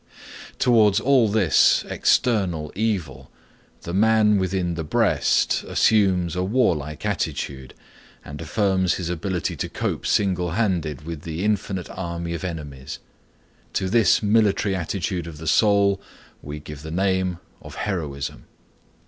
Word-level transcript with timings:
Towards 0.57 0.99
all 0.99 1.29
this 1.29 1.85
external 1.87 2.71
evil 2.73 3.29
the 3.83 3.93
man 3.93 4.39
within 4.39 4.73
the 4.73 4.83
breast 4.83 5.63
assumes 5.67 6.35
a 6.35 6.43
warlike 6.43 7.05
attitude, 7.05 7.75
and 8.25 8.41
affirms 8.41 8.95
his 8.95 9.11
ability 9.11 9.55
to 9.57 9.69
cope 9.69 10.07
single 10.07 10.53
handed 10.53 11.03
with 11.05 11.21
the 11.21 11.43
infinite 11.45 11.87
army 11.91 12.33
of 12.33 12.43
enemies. 12.43 12.97
To 13.73 13.89
this 13.89 14.23
military 14.23 14.75
attitude 14.75 15.27
of 15.27 15.37
the 15.37 15.45
soul 15.45 16.01
we 16.41 16.59
give 16.59 16.81
the 16.81 16.89
name 16.89 17.37
of 17.61 17.75
Heroism. 17.75 18.45